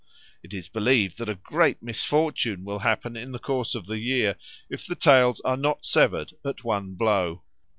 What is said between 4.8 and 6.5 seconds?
the tails are not severed